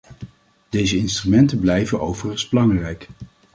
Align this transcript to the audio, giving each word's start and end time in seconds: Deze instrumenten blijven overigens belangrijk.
Deze 0.69 0.97
instrumenten 0.97 1.59
blijven 1.59 1.99
overigens 1.99 2.49
belangrijk. 2.49 3.07